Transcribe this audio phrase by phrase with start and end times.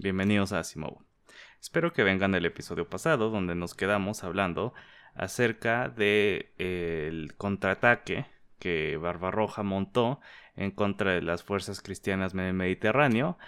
[0.00, 0.98] bienvenidos a Asimov.
[1.60, 4.72] Espero que vengan del episodio pasado donde nos quedamos hablando
[5.14, 8.26] acerca del el contraataque
[8.58, 10.20] que Barbarroja montó
[10.56, 13.38] en contra de las fuerzas cristianas en el Mediterráneo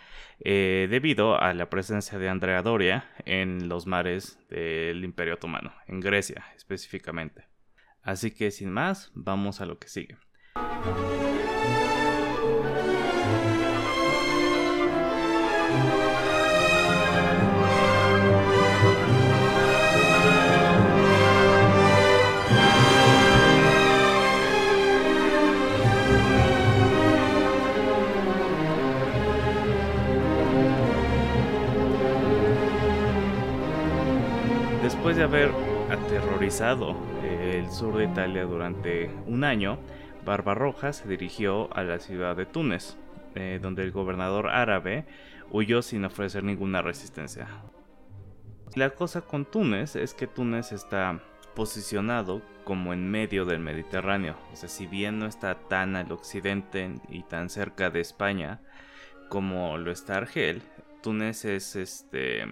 [0.41, 6.01] eh, debido a la presencia de Andrea Doria en los mares del Imperio Otomano, en
[6.01, 7.49] Grecia específicamente.
[8.03, 10.17] Así que sin más, vamos a lo que sigue.
[35.13, 35.55] Después de haber
[35.91, 39.79] aterrorizado el sur de Italia durante un año,
[40.25, 42.97] Barbarroja se dirigió a la ciudad de Túnez,
[43.35, 45.05] eh, donde el gobernador árabe
[45.51, 47.47] huyó sin ofrecer ninguna resistencia.
[48.75, 51.21] La cosa con Túnez es que Túnez está
[51.55, 56.91] posicionado como en medio del Mediterráneo, o sea, si bien no está tan al occidente
[57.11, 58.63] y tan cerca de España
[59.29, 60.63] como lo está Argel,
[61.03, 62.47] Túnez es este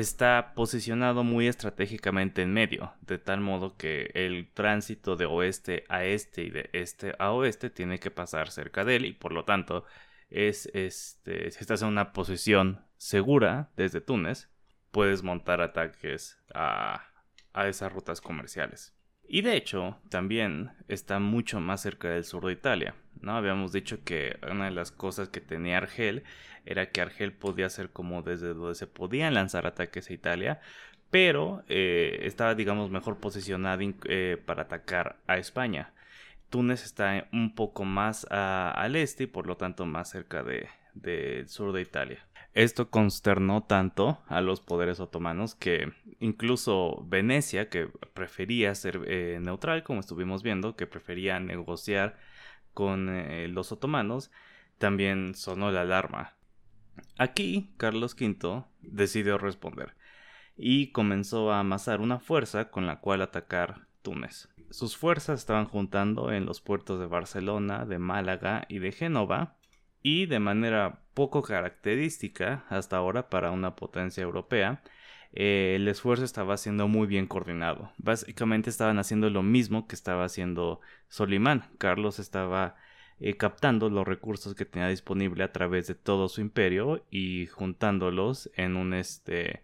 [0.00, 6.04] está posicionado muy estratégicamente en medio, de tal modo que el tránsito de oeste a
[6.04, 9.44] este y de este a oeste tiene que pasar cerca de él y por lo
[9.44, 9.84] tanto
[10.28, 14.48] es este si estás en una posición segura desde Túnez
[14.90, 17.04] puedes montar ataques a,
[17.52, 18.94] a esas rutas comerciales.
[19.32, 22.96] Y de hecho, también está mucho más cerca del sur de Italia.
[23.20, 23.36] ¿no?
[23.36, 26.24] Habíamos dicho que una de las cosas que tenía Argel
[26.66, 30.60] era que Argel podía ser como desde donde se podían lanzar ataques a Italia,
[31.10, 35.92] pero eh, estaba, digamos, mejor posicionado eh, para atacar a España.
[36.50, 41.72] Túnez está un poco más al este y por lo tanto más cerca del sur
[41.72, 42.26] de Italia.
[42.52, 49.84] Esto consternó tanto a los poderes otomanos que incluso Venecia, que prefería ser eh, neutral,
[49.84, 52.18] como estuvimos viendo, que prefería negociar
[52.74, 54.32] con eh, los otomanos,
[54.78, 56.34] también sonó la alarma.
[57.20, 59.94] Aquí Carlos V decidió responder
[60.56, 64.48] y comenzó a amasar una fuerza con la cual atacar Túnez.
[64.70, 69.58] Sus fuerzas estaban juntando en los puertos de Barcelona, de Málaga y de Génova,
[70.02, 74.82] y de manera poco característica hasta ahora para una potencia europea,
[75.34, 77.92] eh, el esfuerzo estaba siendo muy bien coordinado.
[77.98, 81.64] Básicamente estaban haciendo lo mismo que estaba haciendo Solimán.
[81.76, 82.76] Carlos estaba
[83.20, 88.50] eh, captando los recursos que tenía disponible a través de todo su imperio y juntándolos
[88.56, 89.62] en un este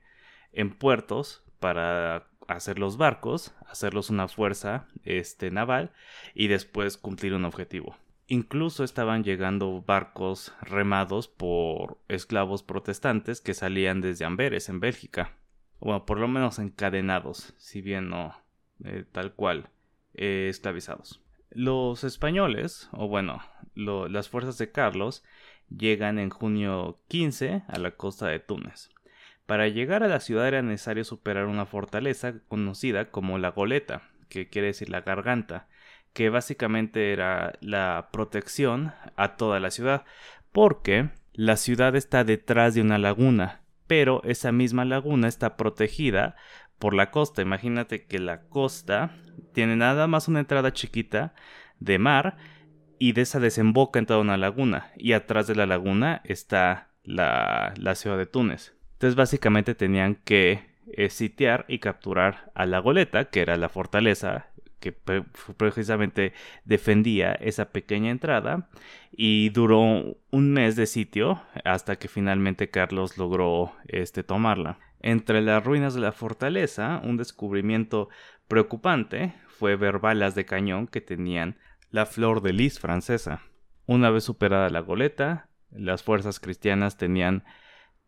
[0.53, 5.93] en puertos para hacer los barcos, hacerlos una fuerza este naval
[6.35, 7.97] y después cumplir un objetivo.
[8.29, 15.33] Incluso estaban llegando barcos remados por esclavos protestantes que salían desde Amberes, en Bélgica.
[15.79, 18.35] Bueno, por lo menos encadenados, si bien no
[18.85, 19.71] eh, tal cual,
[20.15, 21.21] eh, esclavizados.
[21.57, 23.41] Los españoles, o bueno,
[23.75, 25.25] las fuerzas de Carlos,
[25.75, 28.91] llegan en junio 15 a la costa de Túnez.
[29.47, 34.51] Para llegar a la ciudad era necesario superar una fortaleza conocida como la goleta, que
[34.51, 35.67] quiere decir la garganta,
[36.13, 40.05] que básicamente era la protección a toda la ciudad,
[40.53, 46.37] porque la ciudad está detrás de una laguna, pero esa misma laguna está protegida
[46.79, 47.43] por la costa.
[47.43, 49.11] Imagínate que la costa
[49.53, 51.35] tiene nada más una entrada chiquita
[51.81, 52.37] de mar
[52.99, 57.75] y de esa desemboca en toda una laguna y atrás de la laguna está la,
[57.95, 58.75] ciudad de Túnez.
[58.93, 60.61] Entonces básicamente tenían que
[60.93, 64.49] eh, sitiar y capturar a la goleta, que era la fortaleza
[64.81, 64.93] que
[65.57, 66.33] precisamente
[66.65, 68.69] defendía esa pequeña entrada
[69.11, 74.79] y duró un mes de sitio hasta que finalmente Carlos logró este, tomarla.
[75.07, 78.09] Entre las ruinas de la fortaleza, un descubrimiento
[78.49, 81.59] preocupante fue ver balas de cañón que tenían
[81.93, 83.41] la flor de lis francesa.
[83.87, 87.45] Una vez superada la goleta, las fuerzas cristianas tenían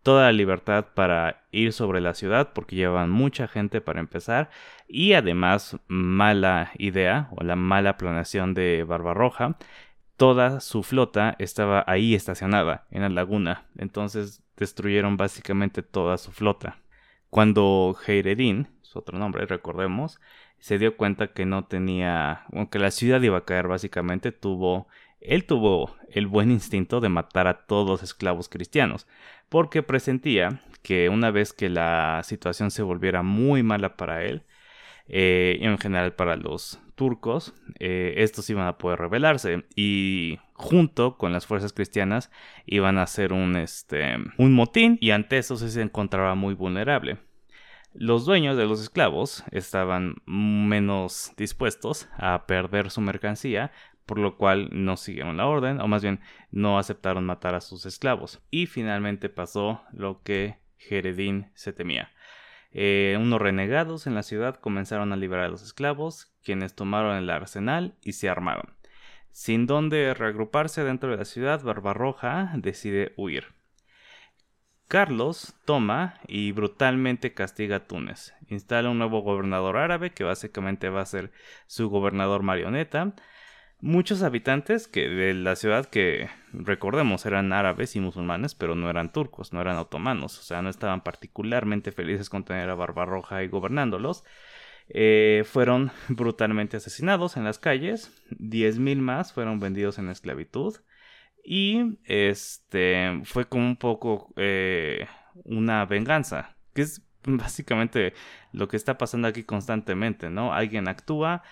[0.02, 4.50] toda la libertad para ir sobre la ciudad porque llevaban mucha gente para empezar
[4.88, 9.56] y además mala idea o la mala planeación de Barbarroja
[10.16, 16.78] toda su flota estaba ahí estacionada en la laguna entonces destruyeron básicamente toda su flota
[17.30, 20.20] cuando Heiredin su otro nombre recordemos
[20.58, 24.88] se dio cuenta que no tenía aunque la ciudad iba a caer básicamente tuvo
[25.20, 29.06] él tuvo el buen instinto de matar a todos los esclavos cristianos,
[29.48, 34.42] porque presentía que una vez que la situación se volviera muy mala para él,
[35.08, 41.32] eh, en general para los turcos, eh, estos iban a poder rebelarse y junto con
[41.32, 42.30] las fuerzas cristianas
[42.66, 47.18] iban a hacer un, este, un motín y ante eso se encontraba muy vulnerable.
[47.94, 53.72] Los dueños de los esclavos estaban menos dispuestos a perder su mercancía,
[54.04, 56.20] por lo cual no siguieron la orden, o más bien
[56.50, 58.40] no aceptaron matar a sus esclavos.
[58.50, 62.10] Y finalmente pasó lo que Jeredín se temía.
[62.70, 67.30] Eh, unos renegados en la ciudad comenzaron a liberar a los esclavos, quienes tomaron el
[67.30, 68.74] arsenal y se armaron.
[69.30, 73.58] Sin donde reagruparse dentro de la ciudad, Barbarroja decide huir.
[74.88, 78.34] Carlos toma y brutalmente castiga a Túnez.
[78.48, 81.30] Instala un nuevo gobernador árabe que básicamente va a ser
[81.66, 83.14] su gobernador marioneta,
[83.80, 89.12] muchos habitantes que de la ciudad que recordemos eran árabes y musulmanes, pero no eran
[89.12, 93.48] turcos, no eran otomanos, o sea, no estaban particularmente felices con tener a Barbarroja y
[93.48, 94.24] gobernándolos.
[94.90, 100.76] Eh, fueron brutalmente asesinados en las calles, 10.000 más fueron vendidos en esclavitud
[101.44, 105.06] y este fue como un poco eh,
[105.44, 108.14] una venganza, que es básicamente
[108.52, 110.52] lo que está pasando aquí constantemente, ¿no?
[110.52, 111.42] Alguien actúa,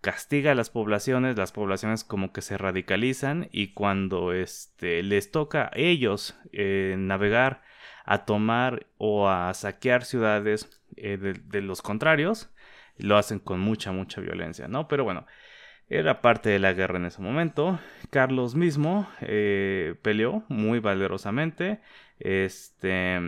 [0.00, 5.64] castiga a las poblaciones, las poblaciones como que se radicalizan y cuando este, les toca
[5.64, 7.62] a ellos eh, navegar
[8.04, 12.50] a tomar o a saquear ciudades eh, de, los contrarios,
[12.98, 14.86] lo hacen con mucha, mucha violencia, ¿no?
[14.88, 15.26] Pero bueno,
[15.88, 17.80] era parte de la guerra en ese momento.
[18.10, 21.80] Carlos mismo eh, peleó muy valerosamente.
[22.20, 23.20] Este,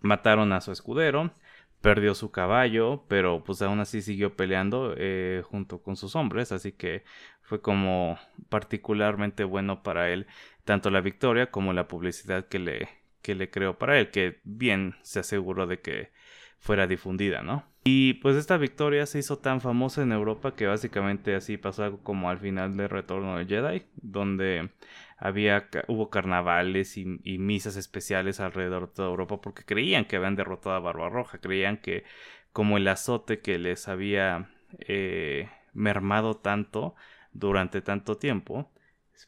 [0.00, 1.32] mataron a su escudero
[1.80, 6.72] perdió su caballo, pero pues aún así siguió peleando eh, junto con sus hombres, así
[6.72, 7.04] que
[7.42, 10.26] fue como particularmente bueno para él
[10.68, 12.88] tanto la victoria como la publicidad que le,
[13.22, 16.10] que le creó para él, que bien se aseguró de que
[16.58, 17.64] fuera difundida, ¿no?
[17.84, 22.02] Y pues esta victoria se hizo tan famosa en Europa que básicamente así pasó algo
[22.02, 24.68] como al final del Retorno de Jedi, donde
[25.18, 27.04] había hubo carnavales y,
[27.38, 32.04] misas especiales alrededor de toda Europa porque creían que habían derrotado a Barbarroja, creían que
[32.52, 36.94] como el azote que les había eh, mermado tanto
[37.32, 38.70] durante tanto tiempo,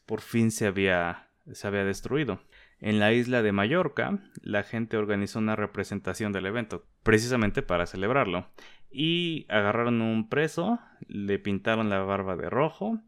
[0.05, 2.41] por fin se había, se había destruido.
[2.79, 8.47] En la isla de Mallorca, la gente organizó una representación del evento, precisamente para celebrarlo,
[8.89, 12.99] y agarraron un preso, le pintaron la barba de rojo,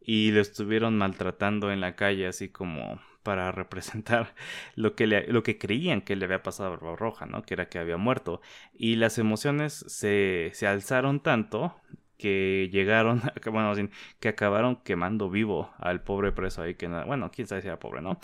[0.00, 4.34] y lo estuvieron maltratando en la calle así como para representar
[4.74, 7.42] lo que, le, lo que creían que le había pasado a Barbarroja, ¿no?
[7.42, 8.40] Que era que había muerto.
[8.74, 11.76] Y las emociones se, se alzaron tanto
[12.18, 13.72] que llegaron, bueno,
[14.20, 18.02] que acabaron quemando vivo al pobre preso ahí, que bueno, quién sabe si era pobre,
[18.02, 18.18] ¿no?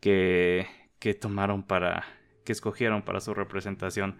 [0.00, 0.66] Que,
[0.98, 2.04] que tomaron para,
[2.44, 4.18] que escogieron para su representación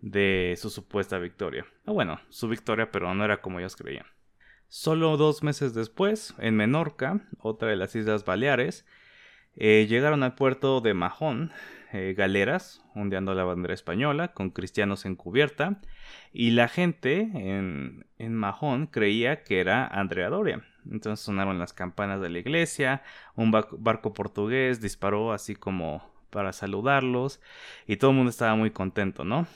[0.00, 1.66] de su supuesta victoria.
[1.86, 4.06] Ah, bueno, su victoria, pero no era como ellos creían.
[4.72, 8.86] Solo dos meses después, en Menorca, otra de las Islas Baleares,
[9.56, 11.50] eh, llegaron al puerto de Mahón
[11.92, 15.80] eh, galeras ondeando la bandera española con cristianos en cubierta
[16.32, 20.64] y la gente en, en Mahón creía que era Andrea Doria.
[20.88, 23.02] Entonces sonaron las campanas de la iglesia,
[23.34, 27.40] un barco portugués disparó así como para saludarlos
[27.88, 29.48] y todo el mundo estaba muy contento, ¿no?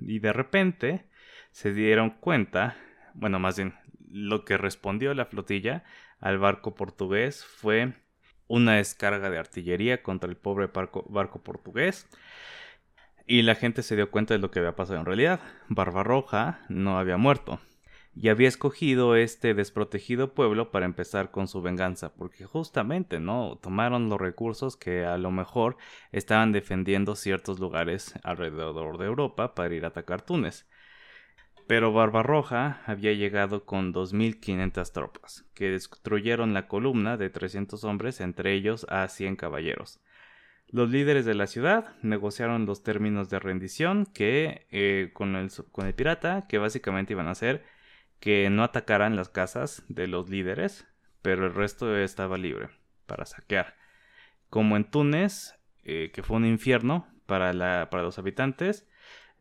[0.00, 1.04] Y de repente
[1.50, 2.76] se dieron cuenta,
[3.14, 3.74] bueno, más bien
[4.12, 5.84] lo que respondió la flotilla
[6.20, 7.94] al barco portugués fue
[8.46, 12.06] una descarga de artillería contra el pobre barco, portugués.
[13.26, 15.40] Y la gente se dio cuenta de lo que había pasado en realidad.
[15.68, 17.60] Barbarroja no había muerto.
[18.14, 23.58] Y había escogido este desprotegido pueblo para empezar con su venganza, porque justamente, ¿no?
[23.62, 25.78] Tomaron los recursos que a lo mejor
[26.10, 30.66] estaban defendiendo ciertos lugares alrededor de Europa para ir a atacar Túnez.
[31.72, 38.52] Pero Barbarroja había llegado con 2.500 tropas, que destruyeron la columna de 300 hombres, entre
[38.52, 39.98] ellos a 100 caballeros.
[40.68, 46.46] Los líderes de la ciudad negociaron los términos de rendición que eh, con, el, pirata,
[46.46, 47.64] que básicamente iban a hacer
[48.20, 50.86] que no atacaran las casas de los líderes,
[51.22, 52.68] pero el resto estaba libre
[53.06, 53.76] para saquear.
[54.50, 58.86] Como en Túnez, eh, que fue un infierno para los habitantes,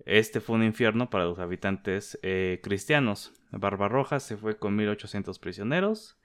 [0.06, 3.34] este fue un infierno para los habitantes eh, cristianos.
[3.52, 6.18] Barbarroja se fue con 1800 prisioneros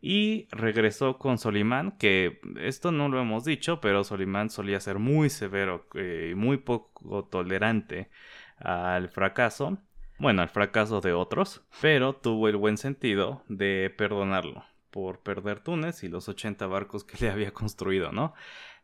[0.00, 5.30] y regresó con Solimán, que esto no lo hemos dicho, pero Solimán solía ser muy
[5.30, 8.10] severo y eh, muy poco tolerante
[8.58, 9.78] al fracaso.
[10.18, 16.04] Bueno, al fracaso de otros, pero tuvo el buen sentido de perdonarlo por perder Túnez
[16.04, 18.34] y los 80 barcos que le había construido, ¿no?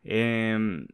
[0.02, 0.86] Eh,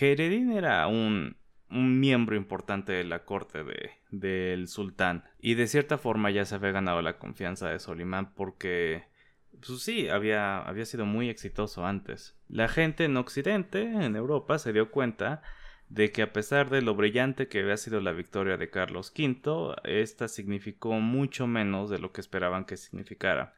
[0.00, 1.37] era un
[1.70, 3.64] un miembro importante de la corte
[4.10, 5.24] del sultán.
[5.40, 9.04] Y de cierta forma ya se había ganado la confianza de Solimán porque,
[9.66, 12.36] pues sí, había, había sido muy exitoso antes.
[12.48, 15.42] La gente en Occidente, en Europa, se dio cuenta
[15.88, 19.74] de que a pesar de lo brillante que había sido la victoria de Carlos V,
[19.84, 23.54] esta significó mucho menos de lo que esperaban que significara.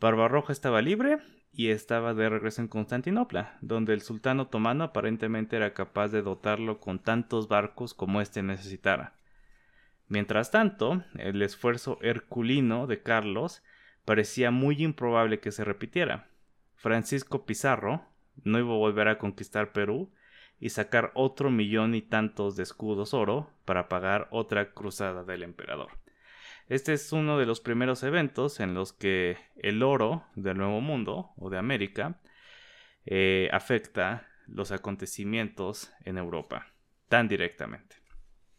[0.00, 1.18] Barbarroja estaba libre
[1.56, 6.80] y estaba de regreso en Constantinopla, donde el sultán otomano aparentemente era capaz de dotarlo
[6.80, 9.14] con tantos barcos como éste necesitara.
[10.08, 13.62] Mientras tanto, el esfuerzo herculino de Carlos
[14.04, 16.28] parecía muy improbable que se repitiera.
[16.74, 18.04] Francisco Pizarro
[18.42, 20.12] no iba a volver a conquistar Perú
[20.58, 26.03] y sacar otro millón y tantos de escudos oro para pagar otra cruzada del emperador.
[26.68, 31.32] Este es uno de los primeros eventos en los que el oro del Nuevo Mundo
[31.36, 32.20] o de América
[33.04, 36.74] eh, afecta los acontecimientos en Europa
[37.08, 37.96] tan directamente.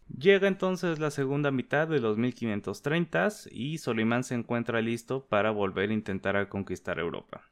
[0.07, 5.89] Llega entonces la segunda mitad de los 1530s y Solimán se encuentra listo para volver
[5.89, 7.50] a intentar conquistar Europa.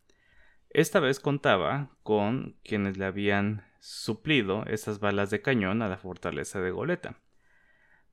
[0.69, 6.61] Esta vez contaba con quienes le habían suplido esas balas de cañón a la fortaleza
[6.61, 7.19] de Goleta.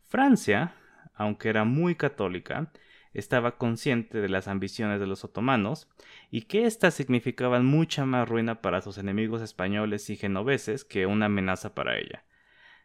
[0.06, 0.74] Francia
[1.20, 2.72] aunque era muy católica,
[3.12, 5.86] estaba consciente de las ambiciones de los otomanos
[6.30, 11.26] y que éstas significaban mucha más ruina para sus enemigos españoles y genoveses que una
[11.26, 12.24] amenaza para ella.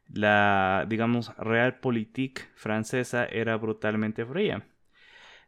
[0.10, 4.68] La, digamos, realpolitik francesa era brutalmente fría.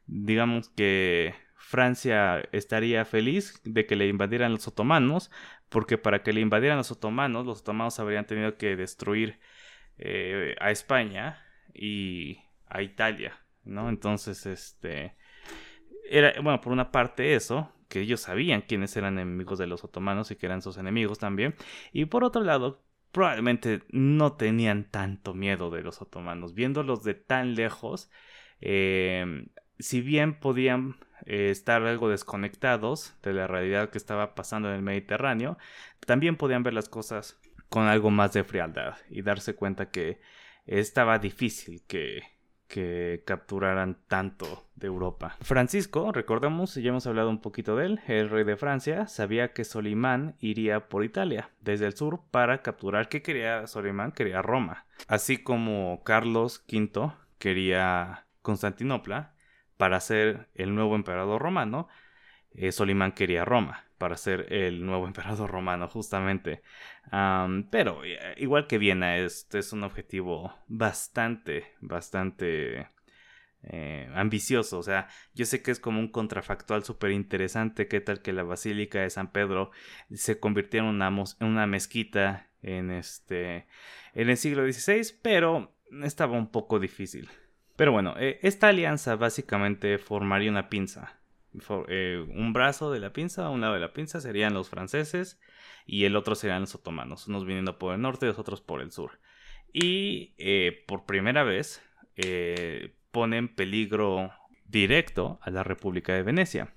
[0.05, 5.29] Digamos que Francia estaría feliz de que le invadieran los otomanos,
[5.67, 9.39] porque para que le invadieran los otomanos, los otomanos habrían tenido que destruir
[9.97, 13.89] eh, a España y a Italia, ¿no?
[13.89, 15.15] Entonces, este,
[16.09, 20.31] era, bueno, por una parte eso, que ellos sabían quiénes eran enemigos de los otomanos
[20.31, 21.55] y que eran sus enemigos también,
[21.91, 27.55] y por otro lado, probablemente no tenían tanto miedo de los otomanos, viéndolos de tan
[27.55, 28.11] lejos,
[28.61, 29.47] em,
[29.79, 34.81] si bien podían eh, estar algo desconectados de la realidad que estaba pasando en el
[34.81, 35.57] Mediterráneo,
[36.05, 40.19] también podían ver las cosas con algo más de frialdad y darse cuenta que
[40.65, 42.21] estaba difícil que
[42.67, 45.37] que capturaran tanto de Europa.
[45.41, 49.63] Francisco, recordemos, ya hemos hablado un poquito de él, el rey de Francia, sabía que
[49.63, 53.09] Solimán iría por Italia, desde el sur, para capturar.
[53.09, 54.11] ¿Qué quería Solimán?
[54.11, 54.85] Quería Roma.
[55.07, 59.33] Así como Carlos V quería Constantinopla
[59.77, 61.87] para ser el nuevo emperador romano,
[62.51, 66.61] eh, Solimán quería Roma para ser el nuevo emperador romano, justamente.
[67.71, 72.87] pero eh, igual que Viena, este es un objetivo bastante, bastante
[73.63, 74.79] eh, ambicioso.
[74.79, 77.87] O sea, yo sé que es como un contrafactual súper interesante.
[77.87, 79.71] ¿Qué tal que la Basílica de San Pedro
[80.13, 83.67] se convirtiera en una, en una mezquita en, este,
[84.13, 85.17] en el siglo XVI?
[85.21, 87.29] Pero estaba un poco difícil.
[87.75, 91.16] Pero bueno, eh, esta alianza básicamente formaría una pinza
[91.87, 95.39] eh, un brazo de la pinza, un lado de la pinza serían los franceses
[95.85, 98.81] y el otro serían los otomanos, unos viniendo por el norte y los otros por
[98.81, 99.19] el sur.
[99.73, 101.81] Y eh, por primera vez
[102.15, 104.31] eh, pone en peligro
[104.65, 106.73] directo a la República de Venecia.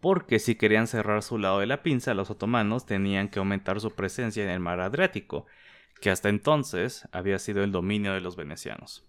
[0.00, 3.94] Porque si querían cerrar su lado de la pinza, los otomanos tenían que aumentar su
[3.94, 5.46] presencia en el mar Adriático,
[6.00, 9.08] que hasta entonces había sido el dominio de los venecianos.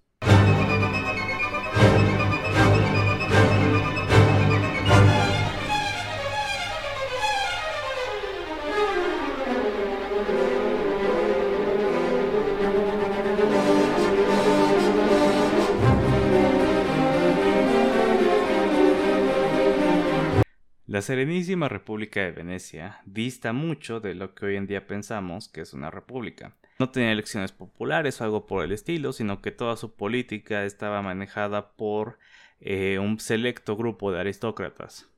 [20.93, 25.62] La Serenísima República de Venecia dista mucho de lo que hoy en día pensamos que
[25.62, 26.55] es una república.
[26.77, 31.01] No tenía elecciones populares o algo por el estilo, sino que toda su política estaba
[31.01, 32.19] manejada por
[32.62, 35.09] eh, un selecto grupo de aristócratas.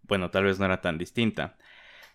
[0.00, 1.58] Bueno, tal vez no era tan distinta.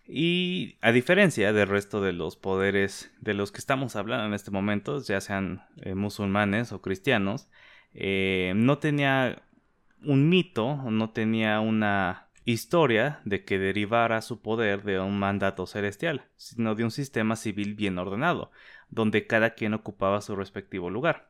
[0.07, 4.49] Y a diferencia del resto de los poderes de los que estamos hablando en este
[4.49, 7.47] momento, ya sean eh, musulmanes o cristianos,
[7.93, 9.43] eh, no tenía
[10.03, 16.25] un mito, no tenía una historia de que derivara su poder de un mandato celestial,
[16.37, 18.51] sino de un sistema civil bien ordenado,
[18.89, 21.29] donde cada quien ocupaba su respectivo lugar.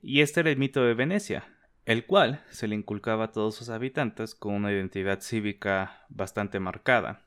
[0.00, 1.44] Y este era el mito de Venecia,
[1.84, 7.22] el cual se le inculcaba a todos sus habitantes con una identidad cívica bastante marcada.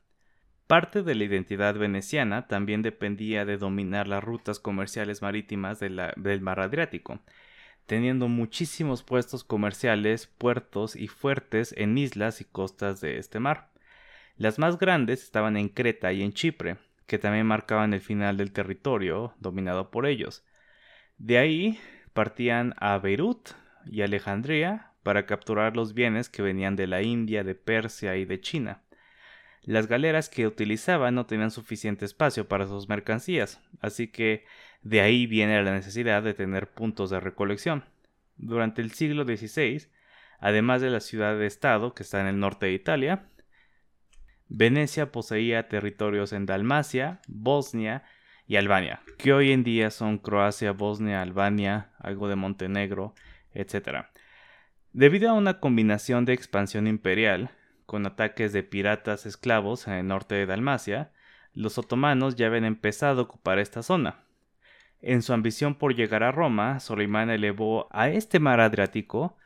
[0.68, 6.60] Parte de la identidad veneciana también dependía de dominar las rutas comerciales marítimas del mar
[6.60, 7.20] Adriático,
[7.90, 13.72] teniendo muchísimos puestos comerciales, puertos y fuertes en islas y costas de este mar.
[14.38, 16.78] Las más grandes estaban en Creta y en Chipre,
[17.08, 20.46] que también marcaban el final del territorio dominado por ellos.
[21.18, 21.80] De ahí
[22.14, 23.50] partían a Beirut
[23.88, 28.40] y Alejandría para capturar los bienes que venían de la India, de Persia y de
[28.40, 28.84] China.
[29.64, 34.46] Las galeras que utilizaban no tenían suficiente espacio para sus mercancías, así que
[34.82, 37.86] de ahí viene la necesidad de tener puntos de recolección.
[38.38, 39.88] Durante el siglo XVI,
[40.40, 43.30] además de la ciudad de Estado, que está en el norte de Italia,
[44.48, 48.04] Venecia poseía territorios en Dalmacia, Bosnia
[48.48, 53.14] y Albania, que hoy en día son Croacia, Bosnia, Albania, algo de Montenegro,
[53.54, 54.08] etc.
[54.92, 57.52] Debido a una combinación de expansión imperial,
[57.86, 61.12] con ataques de piratas esclavos en el norte de Dalmacia,
[61.54, 64.24] los otomanos ya habían empezado a ocupar esta zona.
[65.02, 69.38] En su ambición por llegar a Roma, Solimán elevó a este mar Adriático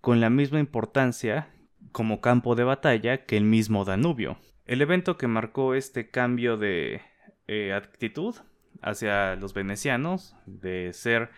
[0.00, 1.48] con la misma importancia
[1.92, 4.38] como campo de batalla que el mismo Danubio.
[4.64, 7.02] El evento que marcó este cambio de
[7.46, 8.36] eh, actitud
[8.80, 11.30] hacia los venecianos, de ser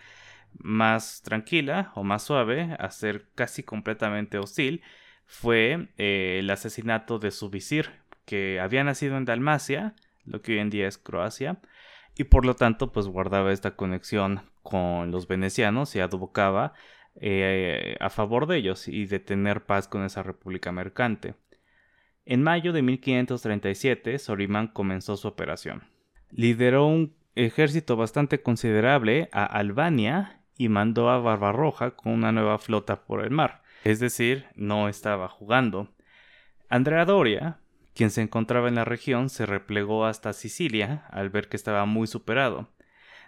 [0.57, 4.81] más tranquila o más suave a ser casi completamente hostil,
[5.25, 7.89] fue eh, el asesinato de su visir,
[8.25, 11.59] que había nacido en Dalmacia, lo que hoy en día es Croacia,
[12.17, 16.73] y por lo tanto pues guardaba esta conexión con los venecianos y advocaba
[17.21, 21.35] eh, a favor de ellos y de tener paz con esa república mercante.
[22.25, 25.83] En mayo de 1537, Solimán comenzó su operación.
[26.31, 33.05] Lideró un ejército bastante considerable a Albania y mandó a Barbarroja con una nueva flota
[33.05, 35.89] por el mar, es decir, no estaba jugando.
[36.69, 37.59] Andrea Doria,
[37.95, 42.07] quien se encontraba en la región, se replegó hasta Sicilia al ver que estaba muy
[42.07, 42.69] superado.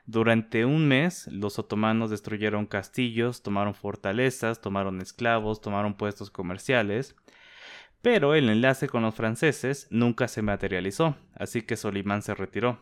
[0.05, 7.15] Durante un mes, los otomanos destruyeron castillos, tomaron fortalezas, tomaron esclavos, tomaron puestos comerciales,
[8.01, 12.81] pero el enlace con los franceses nunca se materializó, así que Solimán se retiró.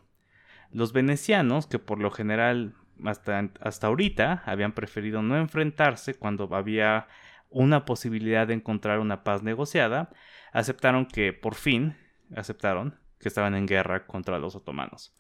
[0.72, 7.08] Los venecianos, que por lo general hasta, hasta ahorita habían preferido no enfrentarse cuando había
[7.50, 10.10] una posibilidad de encontrar una paz negociada,
[10.56, 11.98] aceptaron que por fin
[12.34, 15.14] aceptaron que estaban en guerra contra los otomanos.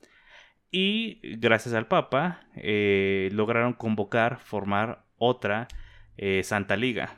[0.71, 5.67] Y gracias al Papa eh, lograron convocar, formar otra
[6.17, 7.17] eh, Santa Liga,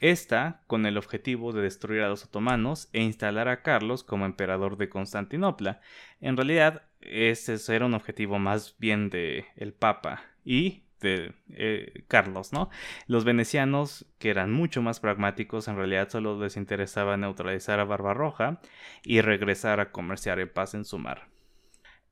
[0.00, 4.78] esta con el objetivo de destruir a los otomanos e instalar a Carlos como emperador
[4.78, 5.80] de Constantinopla.
[6.22, 12.52] En realidad, ese era un objetivo más bien de el Papa y de eh, Carlos,
[12.52, 12.70] ¿no?
[13.06, 18.60] Los venecianos, que eran mucho más pragmáticos, en realidad solo les interesaba neutralizar a Barbarroja
[19.02, 21.28] y regresar a comerciar en paz en su mar.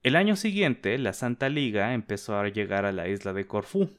[0.02, 3.98] El año siguiente, la Santa Liga empezó a llegar a la isla de Corfú,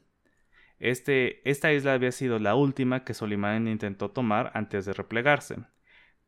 [0.80, 5.58] este, esta isla había sido la última que Solimán intentó tomar antes de replegarse.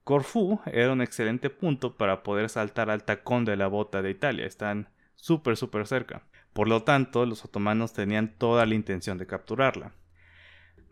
[0.03, 4.45] Corfú era un excelente punto para poder saltar al tacón de la bota de Italia,
[4.45, 6.23] están súper súper cerca.
[6.53, 9.93] Por lo tanto, los otomanos tenían toda la intención de capturarla.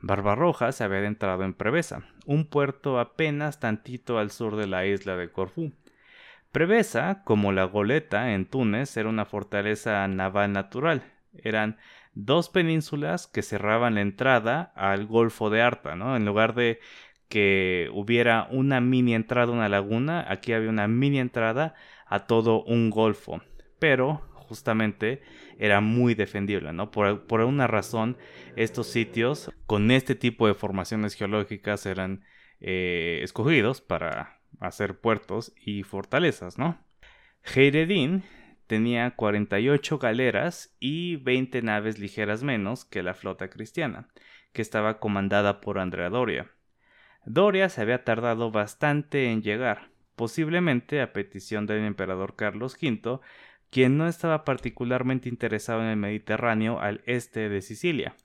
[0.02, 5.18] Barbarroja se había adentrado en Prevesa, un puerto apenas tantito al sur de la isla
[5.18, 5.74] de Corfú.
[6.52, 11.04] Prevesa, como la Goleta en Túnez, era una fortaleza naval natural.
[11.34, 11.78] Eran
[12.14, 16.16] dos penínsulas que cerraban la entrada al Golfo de Arta, ¿no?
[16.16, 16.80] En lugar de
[17.28, 21.76] que hubiera una mini entrada, una laguna, aquí había una mini entrada
[22.08, 23.42] a todo un golfo.
[23.78, 25.22] Pero justamente
[25.58, 26.92] era muy defendible, ¿no?
[26.92, 28.18] Por, por una razón,
[28.56, 32.26] estos sitios con este tipo de formaciones geológicas eran
[32.60, 36.78] eh, escogidos para hacer puertos y fortalezas, ¿no?
[37.56, 38.24] Heiredin
[38.68, 44.10] tenía 48 galeras y 20 naves ligeras menos que la flota cristiana,
[44.52, 46.52] que estaba comandada por Andrea Doria.
[47.26, 53.20] Doria se había tardado bastante en llegar, posiblemente a petición del emperador Carlos V,
[53.70, 58.16] quien no estaba particularmente interesado en el Mediterráneo al este de Sicilia.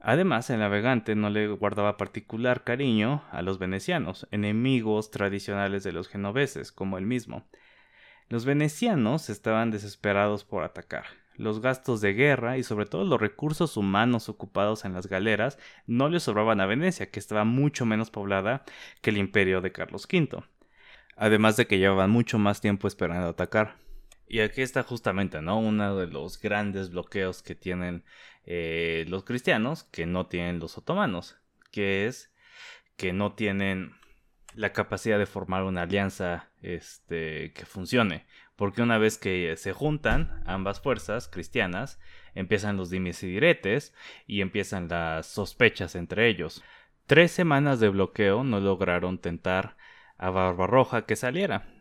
[0.00, 6.08] Además, el navegante no le guardaba particular cariño a los venecianos, enemigos tradicionales de los
[6.08, 7.44] genoveses, como él mismo,
[8.28, 11.04] los venecianos estaban desesperados por atacar.
[11.36, 16.08] Los gastos de guerra y sobre todo los recursos humanos ocupados en las galeras no
[16.08, 18.64] le sobraban a Venecia, que estaba mucho menos poblada
[19.00, 20.42] que el imperio de Carlos V.
[21.14, 23.85] Además de que llevaban mucho más tiempo esperando atacar.
[24.28, 25.58] Y aquí está justamente, ¿no?
[25.58, 28.04] Uno de los grandes bloqueos que tienen
[28.44, 31.36] eh, los cristianos que no tienen los otomanos,
[31.70, 32.32] que es
[32.96, 33.92] que no tienen
[34.54, 38.26] la capacidad de formar una alianza este, que funcione.
[38.56, 42.00] Porque una vez que se juntan ambas fuerzas cristianas,
[42.34, 43.94] empiezan los dimes y diretes
[44.26, 46.64] y empiezan las sospechas entre ellos.
[47.06, 49.76] Tres semanas de bloqueo no lograron tentar
[50.16, 51.75] a Barbarroja que saliera.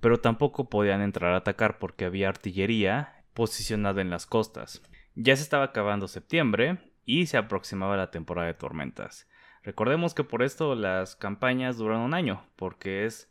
[0.00, 4.82] Pero tampoco podían entrar a atacar porque había artillería posicionada en las costas.
[5.14, 9.28] Ya se estaba acabando septiembre y se aproximaba la temporada de tormentas.
[9.62, 13.30] Recordemos que por esto las campañas duran un año, porque es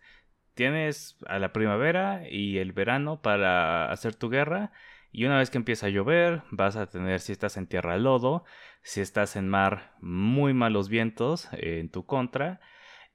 [0.55, 4.71] tienes a la primavera y el verano para hacer tu guerra
[5.11, 8.45] y una vez que empieza a llover vas a tener si estás en tierra lodo,
[8.81, 12.59] si estás en mar muy malos vientos eh, en tu contra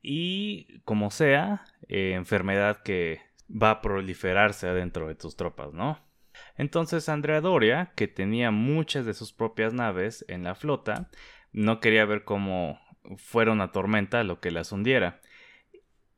[0.02, 5.98] y como sea eh, enfermedad que va a proliferarse adentro de tus tropas, ¿no?
[6.56, 11.10] Entonces Andrea Doria, que tenía muchas de sus propias naves en la flota,
[11.52, 12.80] no quería ver cómo
[13.16, 15.20] fuera una tormenta lo que las hundiera.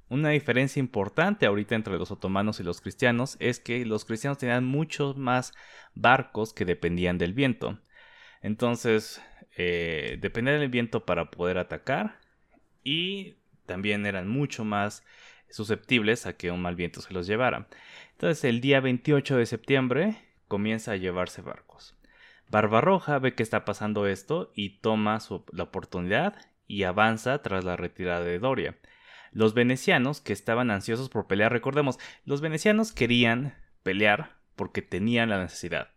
[0.09, 4.65] Una diferencia importante ahorita entre los otomanos y los cristianos es que los cristianos tenían
[4.65, 5.55] muchos más
[5.95, 7.81] barcos que dependían del viento.
[8.43, 9.23] Entonces,
[9.57, 12.19] eh, dependían del viento para poder atacar
[12.85, 15.03] y también eran mucho más
[15.53, 17.69] susceptibles a que un mal viento se los llevara.
[18.13, 20.17] Entonces, el día 28 de septiembre
[20.49, 21.97] comienza a llevarse barcos.
[22.49, 25.19] Barbarroja ve que está pasando esto y toma
[25.53, 26.35] la oportunidad
[26.67, 28.77] y avanza tras la retirada de Doria.
[29.31, 35.41] Los venecianos, que estaban ansiosos por pelear, recordemos, los venecianos querían pelear porque tenían la
[35.41, 35.89] necesidad.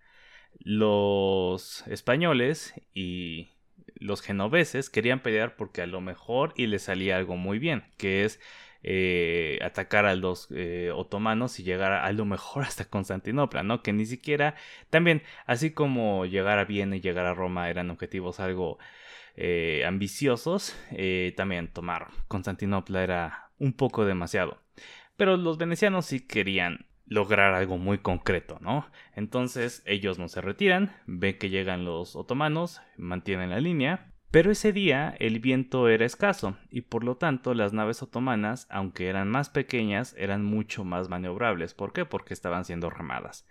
[0.60, 3.50] Los españoles y
[3.96, 8.24] los genoveses querían pelear porque a lo mejor y les salía algo muy bien, que
[8.24, 8.40] es
[8.88, 13.82] eh, atacar a los eh, otomanos y llegar a, lo mejor hasta Constantinopla, ¿no?
[13.82, 14.54] Que ni siquiera,
[14.92, 18.78] también, así como llegar a Viena y llegar a Roma eran objetivos algo
[19.36, 20.78] eh, ambiciosos,
[21.36, 24.62] también tomar Constantinopla era un poco demasiado.
[25.18, 28.88] Pero los venecianos sí querían lograr algo muy concreto, ¿no?
[29.16, 34.74] Entonces ellos no se retiran, ven que llegan los otomanos, mantienen la línea, pero ese
[34.74, 39.50] día el viento era escaso y por lo tanto las naves otomanas, aunque eran más
[39.50, 41.74] pequeñas, eran mucho más maniobrables.
[41.74, 42.04] ¿Por qué?
[42.04, 43.48] Porque estaban siendo remadas.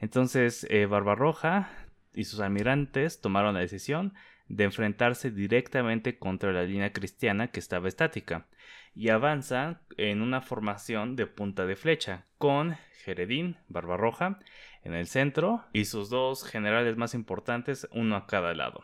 [0.00, 1.70] Entonces eh, Barbarroja
[2.14, 4.14] y sus almirantes tomaron la decisión
[4.48, 8.46] de enfrentarse directamente contra la línea cristiana que estaba estática
[8.94, 14.38] y avanzan en una formación de punta de flecha con Jeredín, Barbarroja
[14.82, 18.82] en el centro y sus dos generales más importantes uno a cada lado.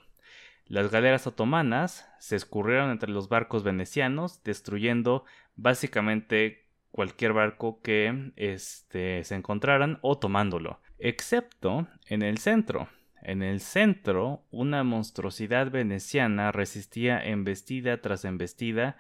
[0.69, 5.25] Las galeras otomanas se escurrieron entre los barcos venecianos, destruyendo
[5.57, 12.89] básicamente cualquier barco que este, se encontraran o tomándolo, excepto en el centro.
[13.23, 18.97] En el centro, una monstruosidad veneciana resistía embestida tras embestida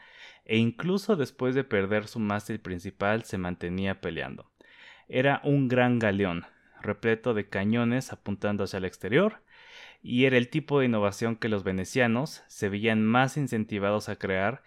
[0.46, 4.50] e incluso después de perder su mástil principal se mantenía peleando.
[5.06, 6.46] Era un gran galeón,
[6.80, 9.42] repleto de cañones apuntando hacia el exterior,
[10.02, 14.62] y era el tipo de innovación que los venecianos se veían más incentivados a crear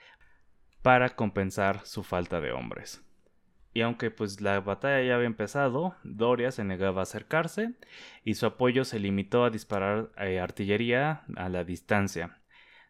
[0.82, 3.04] para compensar su falta de hombres.
[3.74, 7.74] Y aunque pues la batalla ya había empezado, Doria se negaba a acercarse
[8.26, 12.38] y su apoyo se limitó a disparar eh, artillería a la distancia.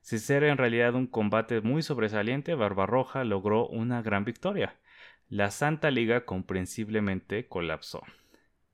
[0.02, 4.80] Sin ser en realidad un combate muy sobresaliente, Barbarroja logró una gran victoria.
[5.30, 8.02] La Santa Liga comprensiblemente colapsó.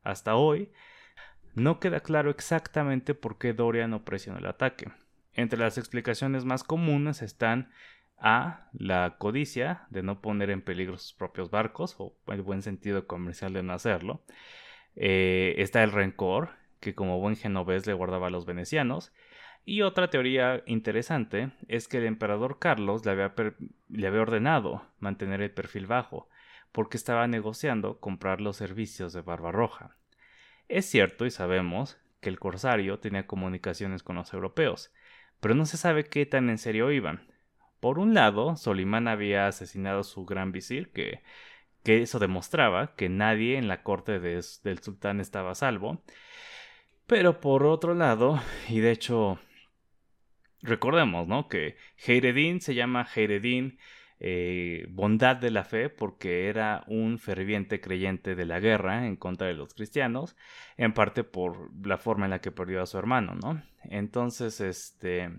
[0.01, 0.71] Hasta hoy,
[1.57, 4.91] no queda claro exactamente por qué Doria no presionó el ataque.
[5.33, 7.71] Entre las explicaciones más comunes están
[8.19, 13.07] a la codicia de no poner en peligro sus propios barcos, o el buen sentido
[13.07, 14.23] comercial de no hacerlo.
[14.95, 19.11] Eh, está el rencor, que como buen genovés le guardaba a los venecianos.
[19.65, 23.33] Y otra teoría interesante es que el emperador Carlos le había,
[23.89, 26.29] le había ordenado mantener el perfil bajo,
[26.71, 29.97] porque estaba negociando comprar los servicios de Barbarroja.
[30.67, 34.91] Es cierto y sabemos que el corsario tenía comunicaciones con los europeos,
[35.39, 37.27] pero no se sabe qué tan en serio iban.
[37.79, 41.21] Por un lado, Solimán había asesinado a su gran visir, que,
[41.83, 46.03] que eso demostraba que nadie en la corte del sultán estaba salvo.
[47.05, 49.39] Pero por otro lado, y de hecho,
[50.61, 51.47] recordemos, ¿no?
[51.47, 53.79] Que Heiredin se llama Heiredin
[54.19, 59.47] eh, bondad de la fe porque era un ferviente creyente de la guerra en contra
[59.47, 60.35] de los cristianos,
[60.75, 63.61] en parte por la forma en la que perdió a su hermano, ¿no?
[63.83, 65.31] Entonces, este,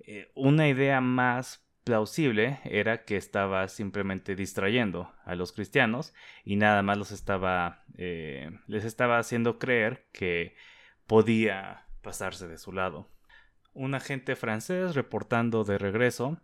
[0.00, 6.82] eh, una idea más plausible era que estaba simplemente distrayendo a los cristianos y nada
[6.82, 10.54] más los estaba, eh, les estaba haciendo creer que
[11.06, 13.08] podía pasarse de su lado.
[13.72, 16.40] Un agente francés reportando de regreso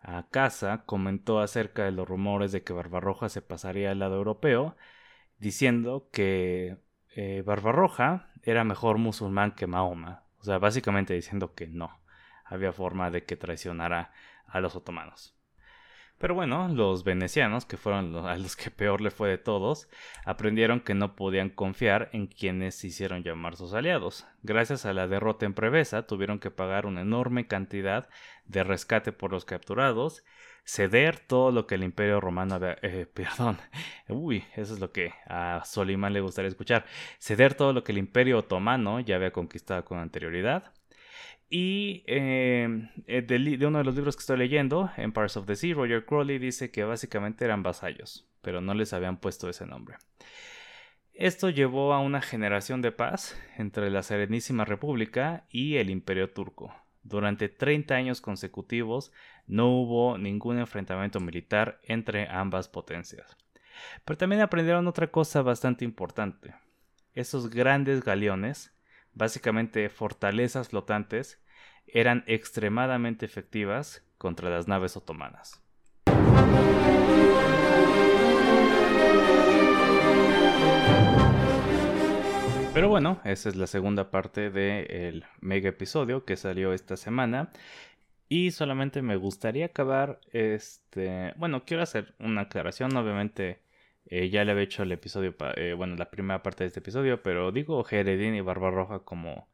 [0.00, 4.76] a casa comentó acerca de los rumores de que Barbarroja se pasaría al lado europeo,
[5.38, 6.78] diciendo que
[7.16, 12.00] eh, Barbarroja era mejor musulmán que Mahoma, o sea, básicamente diciendo que no
[12.44, 14.12] había forma de que traicionara
[14.46, 15.39] a los otomanos.
[16.20, 19.88] Pero bueno, los venecianos, que fueron a los que peor le fue de todos,
[20.26, 24.26] aprendieron que no podían confiar en quienes hicieron llamar sus aliados.
[24.42, 28.10] Gracias a la derrota en Prevesa, tuvieron que pagar una enorme cantidad
[28.44, 30.22] de rescate por los capturados,
[30.62, 32.76] ceder todo lo que el Imperio Romano había...
[32.82, 33.56] Eh, perdón,
[34.06, 36.84] uy, eso es lo que a Solimán le gustaría escuchar.
[37.18, 40.74] Ceder todo lo que el Imperio Otomano ya había conquistado con anterioridad
[41.50, 45.74] y em, eh, de, uno de los libros que estoy leyendo, Empires of the Sea,
[45.74, 49.96] Roger Crowley dice que básicamente eran vasallos, pero no les habían puesto ese nombre.
[51.12, 56.72] Esto llevó a una generación de paz entre la Serenísima República y el Imperio Turco.
[57.02, 59.12] Durante 30 años consecutivos
[59.48, 63.36] no hubo ningún enfrentamiento militar entre ambas potencias.
[64.04, 66.54] Pero también aprendieron otra cosa bastante importante.
[67.12, 68.72] Esos grandes galeones
[69.20, 71.38] básicamente fortalezas flotantes,
[71.86, 75.62] eran extremadamente efectivas contra las naves otomanas.
[82.72, 87.50] Pero bueno, esa es la segunda parte del mega episodio que salió esta semana.
[88.28, 91.34] Y solamente me gustaría acabar este...
[91.36, 93.60] Bueno, quiero hacer una aclaración, obviamente
[94.06, 97.22] eh, ya le había hecho el episodio, eh, bueno, la primera parte de este episodio,
[97.22, 99.48] pero digo Jeredín y Barbarroja como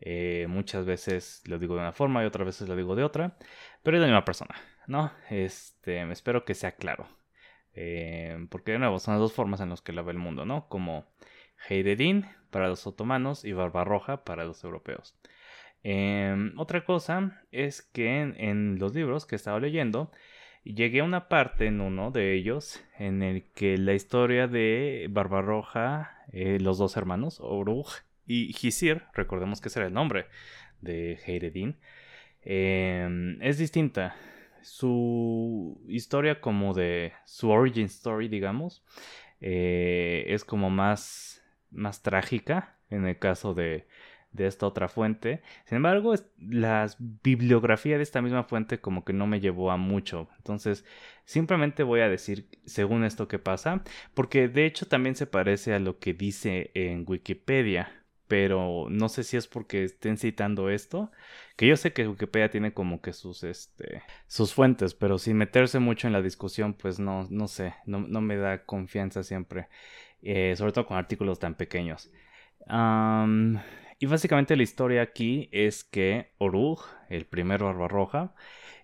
[0.00, 3.36] eh, muchas veces lo digo de una forma y otras veces lo digo de otra,
[3.82, 4.54] pero es la misma persona,
[4.86, 5.12] ¿no?
[5.30, 7.08] Este, espero que sea claro.
[8.50, 10.68] porque de nuevo son las dos formas en las que la ve el mundo, ¿no?
[10.68, 11.06] Como
[11.68, 15.16] Heiredin para los otomanos y Barbarroja para los europeos.
[16.56, 20.10] otra cosa es que en, los libros que he estado leyendo,
[20.64, 26.18] llegué a una parte en uno de ellos en el que la historia de Barbarroja,
[26.32, 27.88] eh, los dos hermanos, Oruj
[28.26, 30.26] y Gisir, recordemos que ese era el nombre
[30.80, 31.76] de Heiredin,
[32.42, 34.16] em, es distinta.
[34.62, 38.82] Su historia como de su origin story, digamos,
[39.40, 43.86] eh, es como más, más trágica en el caso de,
[44.34, 45.42] de esta otra fuente.
[45.64, 46.88] Sin embargo, la
[47.22, 50.28] bibliografía de esta misma fuente como que no me llevó a mucho.
[50.36, 50.84] Entonces,
[51.24, 55.78] simplemente voy a decir según esto que pasa, porque de hecho también se parece a
[55.78, 58.00] lo que dice en Wikipedia.
[58.26, 61.12] Pero no sé si es porque estén citando esto.
[61.56, 65.78] Que yo sé que Wikipedia tiene como que sus, este, sus fuentes, pero sin meterse
[65.78, 69.68] mucho en la discusión, pues no, no sé, no, me da confianza siempre.
[70.22, 72.10] Eh, sobre todo con artículos tan pequeños.
[73.98, 78.34] Y básicamente la historia aquí es que Oruj, el primer Barbarroja,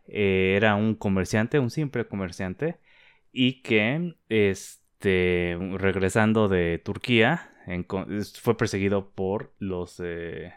[0.07, 2.79] eh, era un comerciante, un simple comerciante,
[3.33, 7.51] y que este, regresando de Turquía
[8.40, 10.01] fue perseguido por los...
[10.03, 10.53] Eh,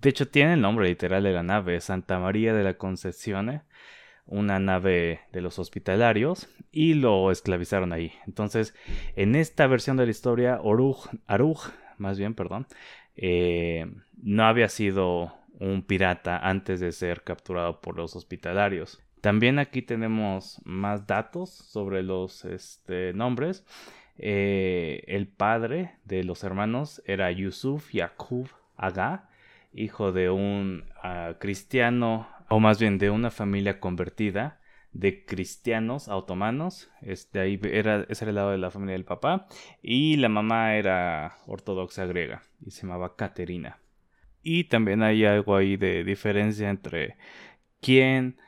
[0.00, 3.62] de hecho tiene el nombre literal de la nave, Santa María de la Concepción,
[4.26, 8.12] una nave de los hospitalarios, y lo esclavizaron ahí.
[8.26, 8.74] Entonces,
[9.14, 12.66] en esta versión de la historia, Oruj, Aruj, más bien, perdón,
[13.16, 13.86] eh,
[14.22, 19.02] no había sido un pirata antes de ser capturado por los hospitalarios.
[19.20, 23.64] También aquí tenemos más datos sobre los este, nombres.
[24.18, 29.28] Eh, el padre de los hermanos era Yusuf Yakub Aga,
[29.72, 34.60] hijo de un ah, cristiano, o más bien de una familia convertida
[34.98, 36.90] de cristianos otomanos.
[37.02, 39.46] Este, ahí era, ese era el lado de la familia del papá.
[39.82, 43.80] Y la mamá era ortodoxa griega y se llamaba Caterina.
[44.42, 47.16] Y también hay algo ahí de diferencia entre
[47.80, 48.38] quién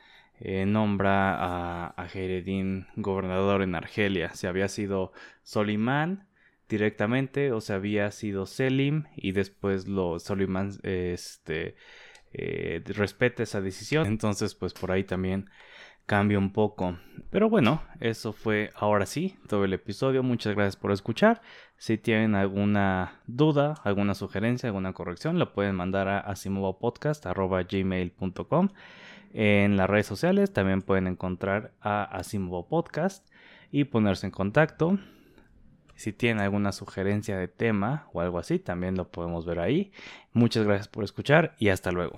[0.40, 2.08] eh, nombra a, a
[2.96, 4.32] gobernador en Argelia.
[4.34, 6.28] Si había sido Solimán
[6.68, 11.76] directamente o si había sido Selim y después lo Solimán este,
[12.32, 14.06] eh, respeta esa decisión.
[14.06, 15.50] Entonces pues por ahí también
[16.09, 16.99] cambia un poco.
[17.31, 20.23] Pero bueno, eso fue ahora sí todo el episodio.
[20.23, 21.42] Muchas gracias por escuchar.
[21.77, 28.68] Si tienen alguna duda, alguna sugerencia, alguna corrección, lo pueden mandar a asimovopodcast.gmail.com
[29.35, 33.29] En las redes sociales también pueden encontrar a Asimovo Podcast
[33.71, 34.99] y ponerse en contacto.
[35.94, 39.92] Si tienen alguna sugerencia de tema o algo así, también lo podemos ver ahí.
[40.33, 42.16] Muchas gracias por escuchar y hasta luego.